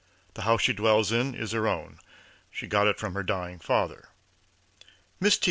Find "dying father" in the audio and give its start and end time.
3.21-4.09